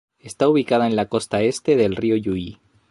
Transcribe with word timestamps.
Está 0.17 0.49
ubicada 0.49 0.87
en 0.87 0.95
la 0.95 1.09
costa 1.09 1.43
este 1.43 1.75
del 1.75 1.95
río 1.95 2.15
Jiu. 2.19 2.57